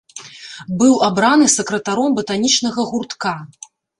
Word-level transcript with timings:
Быў 0.79 0.93
абраны 1.07 1.45
сакратаром 1.57 2.17
батанічнага 2.19 2.87
гуртка. 2.93 3.37